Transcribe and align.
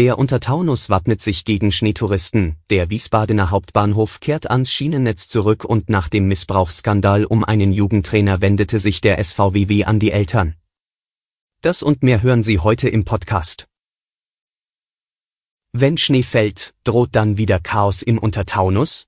Der 0.00 0.18
Untertaunus 0.18 0.88
wappnet 0.88 1.20
sich 1.20 1.44
gegen 1.44 1.70
Schneetouristen, 1.72 2.56
der 2.70 2.88
Wiesbadener 2.88 3.50
Hauptbahnhof 3.50 4.20
kehrt 4.20 4.48
ans 4.50 4.72
Schienennetz 4.72 5.28
zurück 5.28 5.62
und 5.62 5.90
nach 5.90 6.08
dem 6.08 6.26
Missbrauchsskandal 6.26 7.26
um 7.26 7.44
einen 7.44 7.70
Jugendtrainer 7.70 8.40
wendete 8.40 8.78
sich 8.78 9.02
der 9.02 9.22
SVWW 9.22 9.84
an 9.84 9.98
die 9.98 10.10
Eltern. 10.10 10.54
Das 11.60 11.82
und 11.82 12.02
mehr 12.02 12.22
hören 12.22 12.42
Sie 12.42 12.60
heute 12.60 12.88
im 12.88 13.04
Podcast. 13.04 13.68
Wenn 15.72 15.98
Schnee 15.98 16.22
fällt, 16.22 16.72
droht 16.84 17.10
dann 17.12 17.36
wieder 17.36 17.60
Chaos 17.60 18.00
im 18.00 18.16
Untertaunus? 18.16 19.06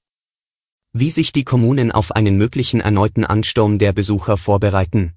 Wie 0.92 1.08
sich 1.08 1.32
die 1.32 1.44
Kommunen 1.44 1.90
auf 1.90 2.12
einen 2.12 2.36
möglichen 2.36 2.82
erneuten 2.82 3.24
Ansturm 3.24 3.78
der 3.78 3.94
Besucher 3.94 4.36
vorbereiten, 4.36 5.14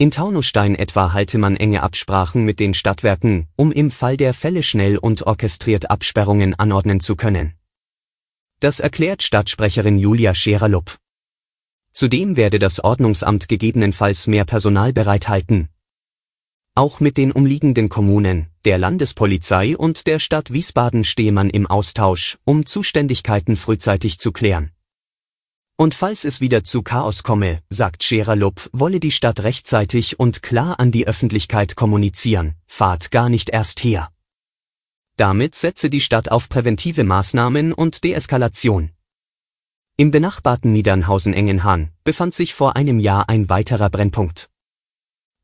in 0.00 0.10
Taunusstein 0.10 0.76
etwa 0.76 1.12
halte 1.12 1.36
man 1.36 1.58
enge 1.58 1.82
Absprachen 1.82 2.46
mit 2.46 2.58
den 2.58 2.72
Stadtwerken, 2.72 3.48
um 3.54 3.70
im 3.70 3.90
Fall 3.90 4.16
der 4.16 4.32
Fälle 4.32 4.62
schnell 4.62 4.96
und 4.96 5.26
orchestriert 5.26 5.90
Absperrungen 5.90 6.54
anordnen 6.54 7.00
zu 7.00 7.16
können. 7.16 7.52
Das 8.60 8.80
erklärt 8.80 9.22
Stadtsprecherin 9.22 9.98
Julia 9.98 10.34
Schererlup. 10.34 10.96
Zudem 11.92 12.36
werde 12.36 12.58
das 12.58 12.82
Ordnungsamt 12.82 13.46
gegebenenfalls 13.46 14.26
mehr 14.26 14.46
Personal 14.46 14.94
bereithalten. 14.94 15.68
Auch 16.74 17.00
mit 17.00 17.18
den 17.18 17.30
umliegenden 17.30 17.90
Kommunen, 17.90 18.46
der 18.64 18.78
Landespolizei 18.78 19.76
und 19.76 20.06
der 20.06 20.18
Stadt 20.18 20.50
Wiesbaden 20.50 21.04
stehe 21.04 21.32
man 21.32 21.50
im 21.50 21.66
Austausch, 21.66 22.38
um 22.44 22.64
Zuständigkeiten 22.64 23.54
frühzeitig 23.54 24.18
zu 24.18 24.32
klären. 24.32 24.70
Und 25.80 25.94
falls 25.94 26.26
es 26.26 26.42
wieder 26.42 26.62
zu 26.62 26.82
Chaos 26.82 27.22
komme, 27.22 27.62
sagt 27.70 28.04
Scheralob, 28.04 28.68
wolle 28.74 29.00
die 29.00 29.10
Stadt 29.10 29.40
rechtzeitig 29.44 30.20
und 30.20 30.42
klar 30.42 30.78
an 30.78 30.92
die 30.92 31.06
Öffentlichkeit 31.06 31.74
kommunizieren, 31.74 32.54
fahrt 32.66 33.10
gar 33.10 33.30
nicht 33.30 33.48
erst 33.48 33.82
her. 33.82 34.10
Damit 35.16 35.54
setze 35.54 35.88
die 35.88 36.02
Stadt 36.02 36.30
auf 36.30 36.50
präventive 36.50 37.02
Maßnahmen 37.02 37.72
und 37.72 38.04
Deeskalation. 38.04 38.90
Im 39.96 40.10
benachbarten 40.10 40.70
Niedernhausen-Engenhahn 40.74 41.92
befand 42.04 42.34
sich 42.34 42.52
vor 42.52 42.76
einem 42.76 43.00
Jahr 43.00 43.30
ein 43.30 43.48
weiterer 43.48 43.88
Brennpunkt. 43.88 44.50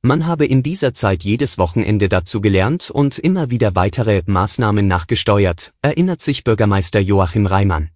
Man 0.02 0.26
habe 0.26 0.44
in 0.44 0.62
dieser 0.62 0.92
Zeit 0.92 1.24
jedes 1.24 1.56
Wochenende 1.56 2.10
dazu 2.10 2.42
gelernt 2.42 2.90
und 2.90 3.18
immer 3.18 3.48
wieder 3.48 3.74
weitere 3.74 4.20
Maßnahmen 4.26 4.86
nachgesteuert, 4.86 5.72
erinnert 5.80 6.20
sich 6.20 6.44
Bürgermeister 6.44 7.00
Joachim 7.00 7.46
Reimann. 7.46 7.88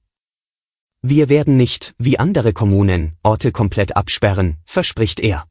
Wir 1.03 1.31
werden 1.31 1.57
nicht, 1.57 1.95
wie 1.97 2.19
andere 2.19 2.53
Kommunen, 2.53 3.17
Orte 3.23 3.53
komplett 3.53 3.97
absperren, 3.97 4.59
verspricht 4.67 5.21
er. 5.21 5.47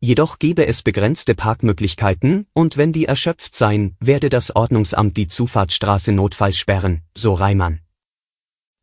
Jedoch 0.00 0.38
gebe 0.38 0.66
es 0.66 0.82
begrenzte 0.82 1.36
Parkmöglichkeiten, 1.36 2.46
und 2.52 2.76
wenn 2.76 2.92
die 2.92 3.04
erschöpft 3.04 3.54
seien, 3.54 3.96
werde 4.00 4.28
das 4.28 4.56
Ordnungsamt 4.56 5.16
die 5.16 5.28
Zufahrtsstraße 5.28 6.12
notfalls 6.12 6.58
sperren, 6.58 7.02
so 7.16 7.34
Reimann. 7.34 7.80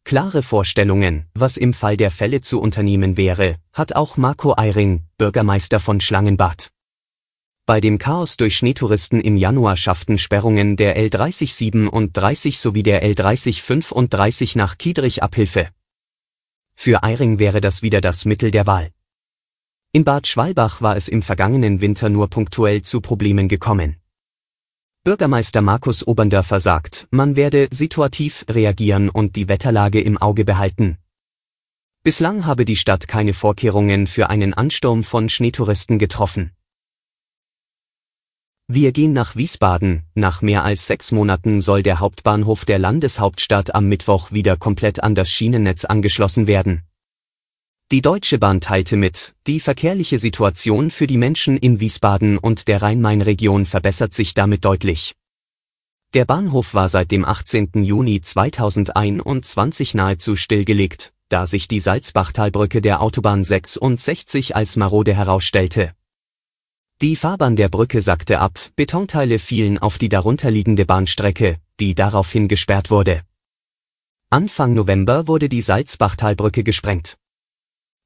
Klare 0.06 0.42
Vorstellungen, 0.42 1.26
was 1.34 1.58
im 1.58 1.74
Fall 1.74 1.98
der 1.98 2.12
Fälle 2.12 2.40
zu 2.40 2.62
unternehmen 2.62 3.18
wäre, 3.18 3.58
hat 3.74 3.94
auch 3.94 4.16
Marco 4.16 4.54
Eiring, 4.56 5.04
Bürgermeister 5.18 5.82
von 5.82 6.00
Schlangenbad. 6.00 6.70
Bei 7.68 7.82
dem 7.82 7.98
Chaos 7.98 8.38
durch 8.38 8.56
Schneetouristen 8.56 9.20
im 9.20 9.36
Januar 9.36 9.76
schafften 9.76 10.18
Sperrungen 10.18 10.78
der 10.78 10.98
L30 10.98 11.52
37 11.52 12.60
sowie 12.60 12.82
der 12.82 13.04
L30 13.04 13.62
35 13.62 14.56
nach 14.56 14.78
Kiedrich 14.78 15.22
Abhilfe. 15.22 15.68
Für 16.76 17.04
Eiring 17.04 17.40
wäre 17.40 17.60
das 17.60 17.82
wieder 17.82 18.00
das 18.00 18.24
Mittel 18.24 18.52
der 18.52 18.68
Wahl. 18.68 18.92
In 19.92 20.06
Bad 20.06 20.28
Schwalbach 20.28 20.82
war 20.82 20.96
es 20.96 21.10
im 21.10 21.22
vergangenen 21.22 21.82
Winter 21.82 22.08
nur 22.08 22.30
punktuell 22.30 22.84
zu 22.84 23.02
Problemen 23.02 23.50
gekommen. 23.50 23.98
Bürgermeister 25.04 25.62
Markus 25.62 26.08
Oberndörfer 26.08 26.62
sagt, 26.62 27.10
man 27.12 27.36
werde 27.36 27.68
situativ 27.72 28.46
reagieren 28.50 29.10
und 29.10 29.36
die 29.36 29.50
Wetterlage 29.50 30.00
im 30.00 30.18
Auge 30.18 30.46
behalten. 30.46 31.00
Bislang 32.02 32.46
habe 32.46 32.64
die 32.64 32.78
Stadt 32.78 33.10
keine 33.10 33.34
Vorkehrungen 33.34 34.08
für 34.08 34.30
einen 34.30 34.54
Ansturm 34.54 35.04
von 35.04 35.28
Schneetouristen 35.28 36.00
getroffen. 36.00 36.54
Wir 38.70 38.92
gehen 38.92 39.14
nach 39.14 39.38
Wiesbaden. 39.38 40.04
Nach 40.14 40.42
mehr 40.42 40.66
als 40.66 40.88
sechs 40.88 41.14
Monaten 41.14 41.62
soll 41.62 41.84
der 41.84 42.02
Hauptbahnhof 42.02 42.66
der 42.66 42.80
Landeshauptstadt 42.80 43.74
am 43.74 43.88
Mittwoch 43.88 44.34
wieder 44.34 44.58
komplett 44.58 45.02
an 45.02 45.16
das 45.16 45.32
Schienennetz 45.32 45.86
angeschlossen 45.86 46.48
werden. 46.48 46.84
Die 47.94 48.02
Deutsche 48.02 48.38
Bahn 48.38 48.60
teilte 48.60 48.98
mit, 48.98 49.36
die 49.48 49.62
verkehrliche 49.62 50.20
Situation 50.20 50.92
für 50.92 51.08
die 51.08 51.16
Menschen 51.16 51.56
in 51.56 51.80
Wiesbaden 51.80 52.38
und 52.38 52.68
der 52.68 52.82
Rhein-Main-Region 52.82 53.66
verbessert 53.66 54.14
sich 54.14 54.34
damit 54.34 54.66
deutlich. 54.66 55.16
Der 56.14 56.26
Bahnhof 56.26 56.74
war 56.74 56.90
seit 56.90 57.12
dem 57.12 57.24
18. 57.24 57.86
Juni 57.86 58.20
2021 58.20 59.94
nahezu 59.94 60.36
stillgelegt, 60.36 61.14
da 61.30 61.48
sich 61.48 61.70
die 61.70 61.80
Salzbachtalbrücke 61.80 62.82
der 62.82 63.02
Autobahn 63.02 63.46
66 63.46 64.58
als 64.58 64.76
marode 64.76 65.14
herausstellte. 65.14 65.94
Die 67.00 67.16
Fahrbahn 67.16 67.56
der 67.56 67.70
Brücke 67.70 68.02
sackte 68.02 68.40
ab, 68.40 68.58
Betonteile 68.76 69.38
fielen 69.38 69.78
auf 69.78 70.00
die 70.00 70.10
darunterliegende 70.10 70.84
Bahnstrecke, 70.84 71.60
die 71.80 71.94
daraufhin 71.94 72.48
gesperrt 72.48 72.90
wurde. 72.90 73.22
Anfang 74.32 74.74
November 74.74 75.28
wurde 75.28 75.48
die 75.48 75.62
Salzbachtalbrücke 75.62 76.64
gesprengt. 76.64 77.16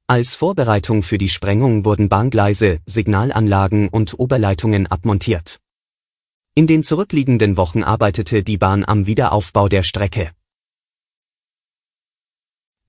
Als 0.08 0.36
Vorbereitung 0.36 1.02
für 1.02 1.16
die 1.16 1.30
Sprengung 1.30 1.86
wurden 1.86 2.10
Bahngleise, 2.10 2.80
Signalanlagen 2.84 3.88
und 3.88 4.18
Oberleitungen 4.18 4.86
abmontiert. 4.86 5.58
In 6.54 6.66
den 6.66 6.82
zurückliegenden 6.82 7.56
Wochen 7.56 7.82
arbeitete 7.84 8.42
die 8.42 8.58
Bahn 8.58 8.84
am 8.84 9.06
Wiederaufbau 9.06 9.70
der 9.70 9.84
Strecke. 9.84 10.32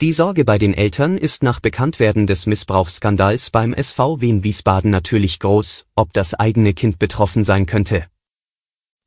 Die 0.02 0.12
Sorge 0.12 0.44
bei 0.44 0.58
den 0.58 0.74
Eltern 0.74 1.18
ist 1.18 1.44
nach 1.44 1.60
Bekanntwerden 1.60 2.26
des 2.26 2.48
Missbrauchsskandals 2.48 3.52
beim 3.52 3.74
SVW 3.74 4.28
in 4.28 4.44
Wiesbaden 4.44 4.90
natürlich 4.90 5.40
groß, 5.40 5.86
ob 5.96 6.12
das 6.14 6.34
eigene 6.34 6.74
Kind 6.74 6.98
betroffen 6.98 7.44
sein 7.44 7.68
könnte. 7.68 8.08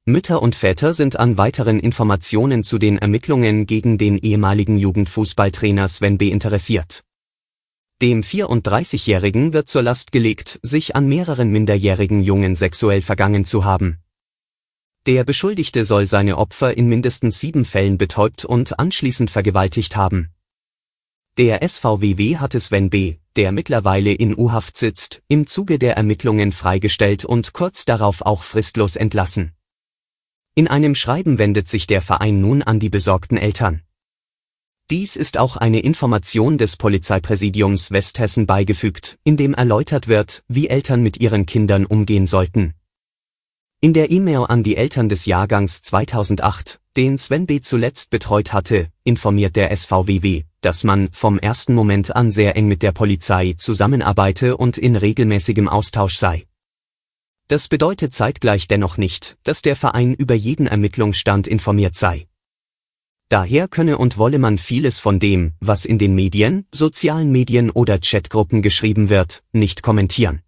Mütter 0.07 0.41
und 0.41 0.55
Väter 0.55 0.95
sind 0.95 1.19
an 1.19 1.37
weiteren 1.37 1.81
Informationen 1.81 2.63
zu 2.63 2.79
den 2.79 2.97
Ermittlungen 2.99 3.67
gegen 3.67 3.99
den 3.99 4.17
ehemaligen 4.17 4.79
Jugendfußballtrainer 4.79 5.89
Sven 5.89 6.17
B. 6.17 6.29
interessiert. 6.29 7.03
Dem 8.01 8.23
34-Jährigen 8.23 9.53
wird 9.53 9.69
zur 9.69 9.83
Last 9.83 10.13
gelegt, 10.13 10.61
sich 10.63 10.95
an 10.95 11.09
mehreren 11.09 11.51
minderjährigen 11.51 12.23
Jungen 12.23 12.55
sexuell 12.55 13.03
vergangen 13.03 13.45
zu 13.45 13.65
haben. 13.65 13.99
Der 15.07 15.25
Beschuldigte 15.25 15.85
soll 15.85 16.07
seine 16.07 16.39
Opfer 16.39 16.77
in 16.77 16.89
mindestens 16.89 17.41
sieben 17.41 17.65
Fällen 17.65 17.99
betäubt 17.99 18.45
und 18.45 18.79
anschließend 18.79 19.31
vergewaltigt 19.31 19.97
haben. 19.97 20.31
Der 21.39 21.61
SVWW 21.69 22.39
hatte 22.39 22.61
Sven 22.61 22.89
B., 22.89 23.17
der 23.37 23.53
mittlerweile 23.53 24.11
in 24.11 24.35
U-Haft 24.35 24.79
sitzt, 24.79 25.23
im 25.29 25.47
Zuge 25.47 25.79
der 25.79 25.95
Ermittlungen 25.95 26.51
freigestellt 26.51 27.27
und 27.27 27.53
kurz 27.53 27.85
darauf 27.85 28.23
auch 28.23 28.43
fristlos 28.43 28.97
entlassen. 28.97 29.53
In 30.55 30.67
einem 30.67 30.95
Schreiben 30.95 31.39
wendet 31.39 31.69
sich 31.69 31.87
der 31.87 32.01
Verein 32.01 32.41
nun 32.41 32.63
an 32.63 32.81
die 32.81 32.89
besorgten 32.89 33.37
Eltern. 33.37 33.83
Dies 34.91 35.15
ist 35.15 35.37
auch 35.37 35.59
eine 35.59 35.81
Information 35.81 36.57
des 36.57 36.79
Polizeipräsidiums 36.79 37.91
Westhessen 37.91 38.47
beigefügt, 38.47 39.19
in 39.23 39.37
dem 39.37 39.53
erläutert 39.53 40.09
wird, 40.09 40.43
wie 40.49 40.69
Eltern 40.69 41.03
mit 41.03 41.21
ihren 41.21 41.45
Kindern 41.45 41.85
umgehen 41.85 42.27
sollten. 42.27 42.73
In 43.83 43.93
der 43.93 44.11
E-Mail 44.11 44.47
an 44.49 44.63
die 44.63 44.79
Eltern 44.79 45.11
des 45.11 45.27
Jahrgangs 45.27 45.83
2008, 45.83 46.81
den 46.97 47.19
Sven 47.19 47.45
B. 47.47 47.61
zuletzt 47.61 48.09
betreut 48.09 48.55
hatte, 48.55 48.89
informiert 49.05 49.55
der 49.55 49.77
SVWW, 49.77 50.45
dass 50.67 50.83
man 50.83 51.09
vom 51.13 51.39
ersten 51.39 51.75
Moment 51.75 52.17
an 52.17 52.33
sehr 52.33 52.57
eng 52.57 52.67
mit 52.67 52.83
der 52.83 52.91
Polizei 52.91 53.55
zusammenarbeite 53.57 54.57
und 54.57 54.77
in 54.77 54.97
regelmäßigem 54.97 55.69
Austausch 55.69 56.17
sei. 56.17 56.49
Das 57.47 57.69
bedeutet 57.69 58.13
zeitgleich 58.13 58.67
dennoch 58.67 58.97
nicht, 58.97 59.39
dass 59.45 59.63
der 59.63 59.77
Verein 59.77 60.13
über 60.13 60.35
jeden 60.35 60.67
Ermittlungsstand 60.67 61.47
informiert 61.47 61.95
sei. 61.95 62.27
Daher 63.29 63.69
könne 63.69 63.97
und 63.97 64.19
wolle 64.19 64.41
man 64.41 64.59
vieles 64.59 64.99
von 64.99 65.21
dem, 65.21 65.53
was 65.61 65.85
in 65.85 65.99
den 65.99 66.17
Medien, 66.17 66.67
sozialen 66.73 67.31
Medien 67.31 67.71
oder 67.71 68.01
Chatgruppen 68.01 68.61
geschrieben 68.61 69.09
wird, 69.09 69.45
nicht 69.53 69.85
kommentieren. 69.85 70.43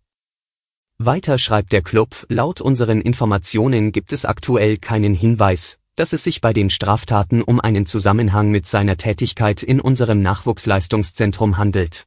Weiter 0.98 1.38
schreibt 1.38 1.72
der 1.72 1.82
Club, 1.82 2.26
laut 2.28 2.60
unseren 2.60 3.00
Informationen 3.00 3.92
gibt 3.92 4.12
es 4.12 4.24
aktuell 4.24 4.78
keinen 4.78 5.14
Hinweis, 5.14 5.78
dass 5.98 6.12
es 6.12 6.22
sich 6.22 6.40
bei 6.40 6.52
den 6.52 6.70
Straftaten 6.70 7.42
um 7.42 7.58
einen 7.60 7.84
Zusammenhang 7.84 8.52
mit 8.52 8.66
seiner 8.66 8.96
Tätigkeit 8.96 9.64
in 9.64 9.80
unserem 9.80 10.22
Nachwuchsleistungszentrum 10.22 11.58
handelt. 11.58 12.06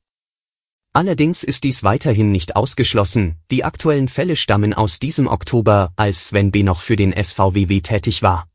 Allerdings 0.94 1.44
ist 1.44 1.66
dies 1.66 1.84
weiterhin 1.84 2.32
nicht 2.32 2.56
ausgeschlossen, 2.56 3.36
die 3.52 3.66
aktuellen 3.66 4.08
Fälle 4.08 4.38
stammen 4.38 4.74
aus 4.74 5.00
diesem 5.00 5.28
Oktober, 5.28 5.92
als 5.98 6.30
Sven 6.30 6.52
B. 6.52 6.64
noch 6.64 6.80
für 6.80 6.96
den 6.96 7.12
SVWW 7.12 7.82
tätig 7.82 8.24
war. 8.24 8.48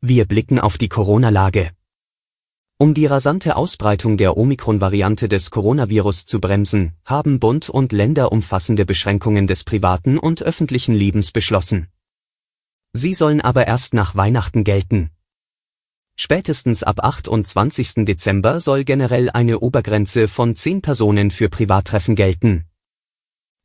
Wir 0.00 0.24
blicken 0.24 0.58
auf 0.58 0.76
die 0.76 0.88
Corona-Lage. 0.88 1.70
Um 2.78 2.94
die 2.94 3.06
rasante 3.06 3.54
Ausbreitung 3.54 4.16
der 4.16 4.36
Omikron-Variante 4.36 5.28
des 5.28 5.52
Coronavirus 5.52 6.26
zu 6.26 6.40
bremsen, 6.40 6.94
haben 7.04 7.38
Bund 7.38 7.68
und 7.68 7.92
Länder 7.92 8.32
umfassende 8.32 8.84
Beschränkungen 8.84 9.46
des 9.46 9.62
privaten 9.62 10.18
und 10.18 10.42
öffentlichen 10.42 10.94
Lebens 10.94 11.30
beschlossen. 11.30 11.88
Sie 12.92 13.14
sollen 13.14 13.40
aber 13.40 13.66
erst 13.66 13.94
nach 13.94 14.16
Weihnachten 14.16 14.64
gelten. 14.64 15.10
Spätestens 16.16 16.82
ab 16.82 17.02
28. 17.02 18.04
Dezember 18.04 18.60
soll 18.60 18.84
generell 18.84 19.30
eine 19.30 19.60
Obergrenze 19.60 20.28
von 20.28 20.54
10 20.54 20.82
Personen 20.82 21.30
für 21.30 21.48
Privattreffen 21.48 22.14
gelten. 22.14 22.66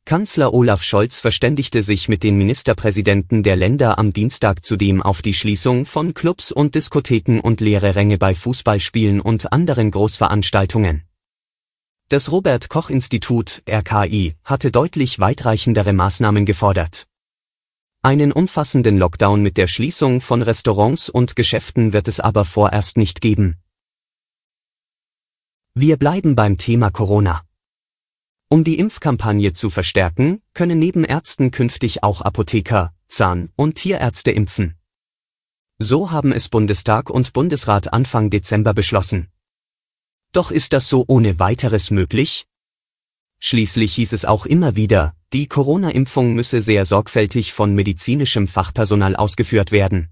Kanzler 0.06 0.54
Olaf 0.54 0.84
Scholz 0.84 1.18
verständigte 1.18 1.82
sich 1.82 2.08
mit 2.08 2.22
den 2.22 2.38
Ministerpräsidenten 2.38 3.42
der 3.42 3.56
Länder 3.56 3.98
am 3.98 4.12
Dienstag 4.12 4.64
zudem 4.64 5.02
auf 5.02 5.20
die 5.20 5.34
Schließung 5.34 5.84
von 5.84 6.14
Clubs 6.14 6.52
und 6.52 6.76
Diskotheken 6.76 7.40
und 7.40 7.60
leere 7.60 7.96
Ränge 7.96 8.16
bei 8.16 8.36
Fußballspielen 8.36 9.20
und 9.20 9.52
anderen 9.52 9.90
Großveranstaltungen. 9.90 11.02
Das 12.08 12.30
Robert 12.30 12.68
Koch 12.68 12.88
Institut 12.88 13.64
RKI 13.68 14.36
hatte 14.44 14.70
deutlich 14.70 15.18
weitreichendere 15.18 15.92
Maßnahmen 15.92 16.46
gefordert. 16.46 17.08
Einen 18.06 18.30
umfassenden 18.30 18.98
Lockdown 18.98 19.42
mit 19.42 19.56
der 19.56 19.66
Schließung 19.66 20.20
von 20.20 20.40
Restaurants 20.40 21.08
und 21.08 21.34
Geschäften 21.34 21.92
wird 21.92 22.06
es 22.06 22.20
aber 22.20 22.44
vorerst 22.44 22.96
nicht 22.96 23.20
geben. 23.20 23.56
Wir 25.74 25.96
bleiben 25.96 26.36
beim 26.36 26.56
Thema 26.56 26.90
Corona. 26.90 27.42
Um 28.48 28.62
die 28.62 28.78
Impfkampagne 28.78 29.54
zu 29.54 29.70
verstärken, 29.70 30.40
können 30.54 30.78
neben 30.78 31.02
Ärzten 31.02 31.50
künftig 31.50 32.04
auch 32.04 32.20
Apotheker, 32.20 32.94
Zahn- 33.08 33.50
und 33.56 33.74
Tierärzte 33.74 34.30
impfen. 34.30 34.76
So 35.80 36.12
haben 36.12 36.30
es 36.30 36.48
Bundestag 36.48 37.10
und 37.10 37.32
Bundesrat 37.32 37.92
Anfang 37.92 38.30
Dezember 38.30 38.72
beschlossen. 38.72 39.32
Doch 40.30 40.52
ist 40.52 40.74
das 40.74 40.88
so 40.88 41.04
ohne 41.08 41.40
weiteres 41.40 41.90
möglich? 41.90 42.46
Schließlich 43.40 43.96
hieß 43.96 44.12
es 44.12 44.24
auch 44.24 44.46
immer 44.46 44.76
wieder, 44.76 45.15
die 45.32 45.48
Corona-Impfung 45.48 46.34
müsse 46.34 46.62
sehr 46.62 46.84
sorgfältig 46.84 47.52
von 47.52 47.74
medizinischem 47.74 48.46
Fachpersonal 48.46 49.16
ausgeführt 49.16 49.72
werden. 49.72 50.08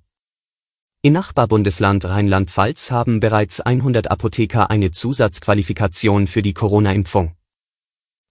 In 1.03 1.13
Nachbarbundesland 1.13 2.05
Rheinland-Pfalz 2.05 2.91
haben 2.91 3.21
bereits 3.21 3.61
100 3.61 4.11
Apotheker 4.11 4.71
eine 4.71 4.91
Zusatzqualifikation 4.91 6.27
für 6.27 6.43
die 6.43 6.55
Corona-Impfung. 6.55 7.37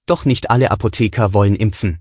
Doch 0.07 0.25
nicht 0.25 0.49
alle 0.49 0.71
Apotheker 0.71 1.33
wollen 1.33 1.55
impfen. 1.55 1.99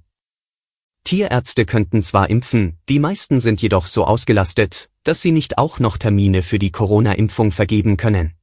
Tierärzte 1.05 1.64
könnten 1.64 2.02
zwar 2.02 2.29
impfen, 2.31 2.79
die 2.88 2.99
meisten 2.99 3.38
sind 3.38 3.62
jedoch 3.62 3.87
so 3.87 4.05
ausgelastet, 4.05 4.90
dass 5.05 5.23
sie 5.23 5.31
nicht 5.31 5.58
auch 5.58 5.79
noch 5.79 5.96
Termine 5.96 6.43
für 6.43 6.58
die 6.58 6.73
Corona-Impfung 6.73 7.52
vergeben 7.52 7.96
können. 7.96 8.34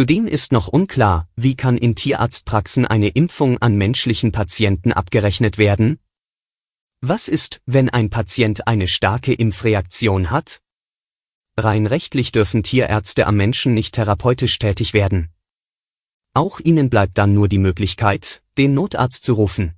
Zudem 0.00 0.26
ist 0.26 0.50
noch 0.50 0.66
unklar, 0.66 1.28
wie 1.36 1.54
kann 1.54 1.76
in 1.76 1.94
Tierarztpraxen 1.94 2.86
eine 2.86 3.08
Impfung 3.08 3.58
an 3.58 3.76
menschlichen 3.76 4.32
Patienten 4.32 4.94
abgerechnet 4.94 5.58
werden? 5.58 5.98
Was 7.02 7.28
ist, 7.28 7.60
wenn 7.66 7.90
ein 7.90 8.08
Patient 8.08 8.66
eine 8.66 8.88
starke 8.88 9.34
Impfreaktion 9.34 10.30
hat? 10.30 10.62
Rein 11.58 11.86
rechtlich 11.86 12.32
dürfen 12.32 12.62
Tierärzte 12.62 13.26
am 13.26 13.36
Menschen 13.36 13.74
nicht 13.74 13.94
therapeutisch 13.94 14.58
tätig 14.58 14.94
werden. 14.94 15.28
Auch 16.32 16.60
ihnen 16.60 16.88
bleibt 16.88 17.18
dann 17.18 17.34
nur 17.34 17.48
die 17.48 17.58
Möglichkeit, 17.58 18.42
den 18.56 18.72
Notarzt 18.72 19.22
zu 19.22 19.34
rufen. 19.34 19.74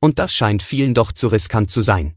Und 0.00 0.18
das 0.18 0.32
scheint 0.32 0.62
vielen 0.62 0.94
doch 0.94 1.12
zu 1.12 1.28
riskant 1.28 1.70
zu 1.70 1.82
sein. 1.82 2.16